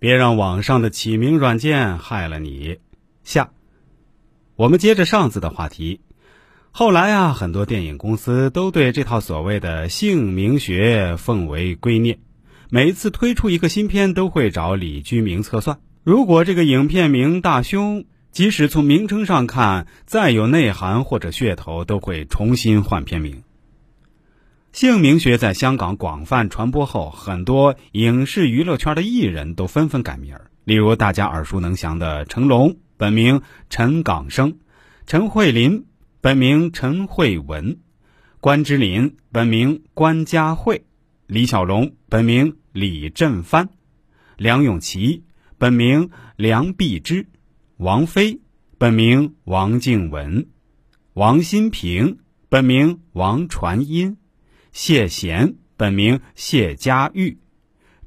[0.00, 2.78] 别让网上的起名软件害了你。
[3.22, 3.50] 下，
[4.56, 6.00] 我们接着上次的话题。
[6.72, 12.16] 后来啊，很多电影公司都对这套所谓的姓名学奉为圭臬，
[12.70, 15.80] 每次推出一个新片，都会找李居明测算。
[16.02, 23.42] 如果这个影片名大凶，即使从名称上看再有内涵或者噱头，都会重新换片名。
[24.72, 30.48] 姓名学在香港广泛传播后，很多影视娱乐圈的艺人都纷纷改名儿。
[30.64, 34.52] 例如大家耳熟能详的成龙，本名陈港生；
[35.06, 35.86] 陈慧琳，
[36.20, 37.78] 本名陈慧文；
[38.40, 40.82] 关之琳，本名关家慧；
[41.26, 43.66] 李小龙，本名李振藩；
[44.36, 45.24] 梁咏琪，
[45.58, 47.26] 本名梁碧芝；
[47.76, 48.40] 王菲，
[48.78, 50.46] 本名王静雯；
[51.14, 52.18] 王新平，
[52.48, 54.16] 本名王传音。
[54.72, 57.38] 谢贤本名谢家玉，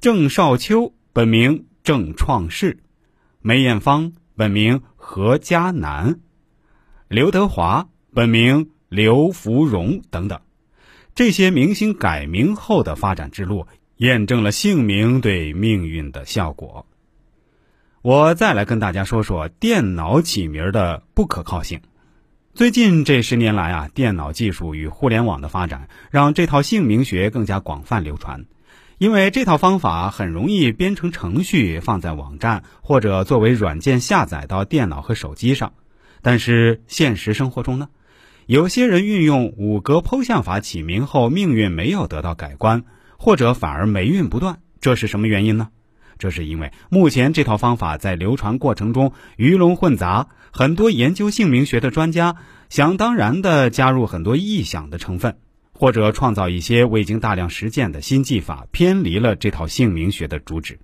[0.00, 2.78] 郑少秋本名郑创世，
[3.40, 6.20] 梅艳芳本名何嘉南，
[7.08, 10.40] 刘德华本名刘福荣等等，
[11.14, 16.86] 这些明星改名后的发展之路，验证了姓名对命运的效果。
[18.02, 21.80] 我再来跟大家说说电脑起名的不可靠性。
[22.52, 28.44] 最近这十年来啊，电脑技术与互联网的发展，让这套姓名学更加广泛流传。
[28.98, 35.72] 因为这套方法很容易编成程序，放在网站或者作为软件下载到电脑和手机上。
[36.22, 37.88] 但是现实生活中呢，
[38.46, 42.82] 有些人运用五格剖象法起名后，命运没有得到改观，
[43.16, 44.58] 或者反而霉运不断。
[44.80, 45.68] 这是什么原因呢？
[46.20, 50.28] 这是因为目前这套方法在流传过程中鱼龙混杂。
[50.52, 52.36] 很多研究姓名学的专家
[52.68, 55.38] 想当然地加入很多臆想的成分，
[55.72, 60.78] 或者创造一些未经大量实践的新技法，偏离了这套姓名学的主旨。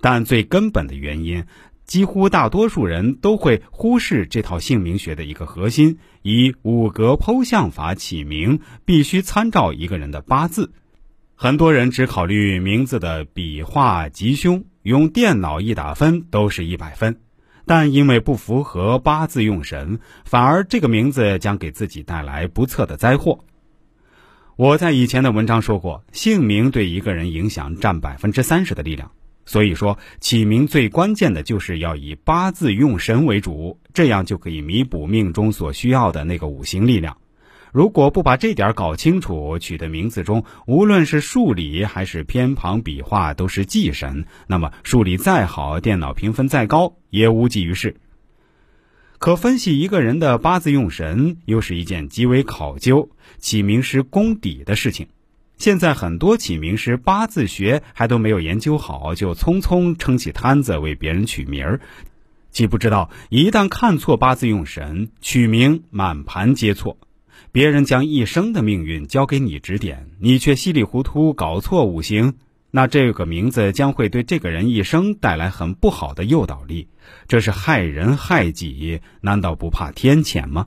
[0.00, 1.44] 但最根本的原因，
[1.84, 10.72] 几乎大多数人都会忽视这套姓名学的一个核心：以五格剖象法起名必须参照一个人的八字。
[11.36, 17.16] 很多人只考虑名字的笔画吉凶，用电脑一打分都是一百分。
[17.66, 23.40] 但因为不符合八字用神，反而这个名字将给自己带来不测的灾祸。
[24.56, 29.10] 我在以前的文章说过，姓名对一个人影响占百分之三十的力量，
[29.44, 37.16] 所以说起名最关键的就是要以八字用神为主，这样就可以弥补命中所需要的那个五行力量。
[37.74, 47.96] 如果不把这点搞清楚，取的名字中无论是数理还是偏旁笔画都是忌神，那么数理再好，电脑评分再高也无济于事。
[49.18, 55.08] 可分析一个人的八字用神，又是一件极为考究、起名师功底的事情。
[55.56, 61.80] 现在很多起名师八字学还都没有研究好，就匆匆撑起摊子为别人取名儿，
[62.52, 66.98] 既不知道一旦看错八字用神，取名满盘皆错。
[67.52, 72.34] 别人将一生的命运交给你指点，你却稀里糊涂搞错五行，
[72.70, 76.88] 那这个名字将会对这个人一生带来很不好的诱导力，
[77.28, 80.66] 这是害人害己，难道不怕天谴吗？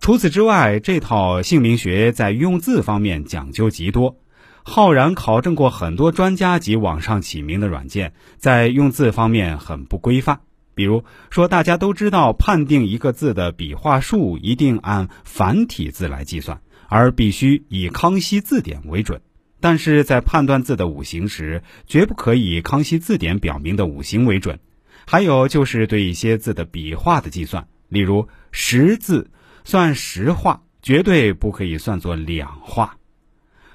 [0.00, 4.16] 除此之外，这套姓名学在用字方面讲究极多，
[4.62, 10.40] 浩然考证过很多专家及网上起名的软件，在用字方面很不规范。
[10.76, 19.22] 比如说，大家都知道，判定一个字的笔画数一定按繁体字来计算，而必须以康熙字典为准。
[19.58, 24.60] 但是在判断字的五行时，绝不可以康熙字典表明的五行为准。
[25.06, 29.30] 还有就是对一些字的笔画的计算，例如十字
[29.64, 32.98] 算十画，绝对不可以算作两画。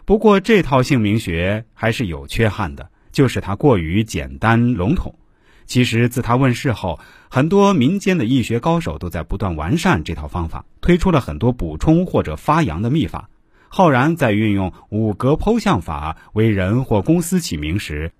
[0.05, 5.15] 不过这套姓名学还是有缺憾的，就是它过于简单笼统。
[5.71, 6.99] 其实，自他问世后，
[7.29, 13.29] 很多民间的易学高手都在不断完善这套方法，推出了很多补充或者发扬的秘法。
[13.69, 18.11] 浩然在运用五格剖象法为人或公司起名时，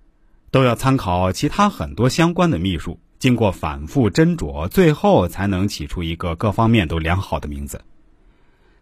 [0.50, 7.82] 都要参考其他很多相关的秘术，经过反复斟酌，最后才能起出一个各方面都良好的名字。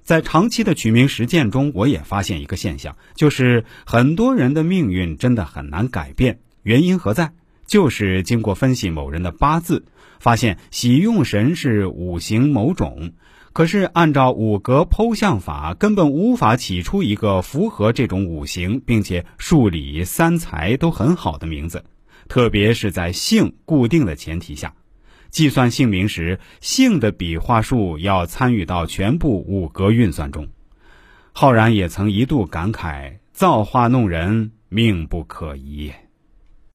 [0.05, 7.32] 在长期的取名实践中，我也发现一个现象，就是很多人的命运真的很难改变，原因何在？
[7.70, 9.84] 就是经过分析某人的八字，
[10.19, 13.12] 发现喜用神是五行某种，
[13.52, 21.84] 可是按照五格剖象法，根本无法起出一个符合这种五行，并且数理三才都很好的名字。
[22.26, 24.75] 特别是在姓固定的前提下，
[25.31, 30.49] 计算姓名时，姓的笔画数要参与到全部五格运算中。
[31.31, 35.93] 浩然也曾一度感慨：造化弄人，命不可移。